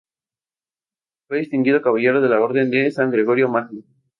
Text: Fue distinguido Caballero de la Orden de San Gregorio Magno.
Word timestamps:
Fue 1.27 1.37
distinguido 1.37 1.83
Caballero 1.83 2.21
de 2.21 2.29
la 2.29 2.41
Orden 2.41 2.71
de 2.71 2.89
San 2.89 3.11
Gregorio 3.11 3.49
Magno. 3.49 3.83